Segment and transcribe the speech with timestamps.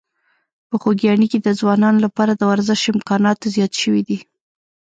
[0.69, 4.19] په خوږیاڼي کې د ځوانانو لپاره د ورزش امکانات زیات شوي دي.